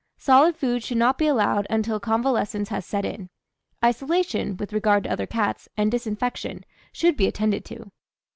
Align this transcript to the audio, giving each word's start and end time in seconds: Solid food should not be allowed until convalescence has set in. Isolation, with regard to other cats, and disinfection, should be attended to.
Solid 0.17 0.55
food 0.57 0.81
should 0.83 0.97
not 0.97 1.19
be 1.19 1.27
allowed 1.27 1.67
until 1.69 1.99
convalescence 1.99 2.69
has 2.69 2.83
set 2.87 3.05
in. 3.05 3.29
Isolation, 3.85 4.57
with 4.57 4.73
regard 4.73 5.03
to 5.03 5.11
other 5.11 5.27
cats, 5.27 5.69
and 5.77 5.91
disinfection, 5.91 6.65
should 6.91 7.15
be 7.15 7.27
attended 7.27 7.63
to. 7.65 7.91